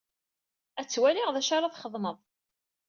[0.79, 2.17] Ad twaliɣ d acu ara txedmeḍ.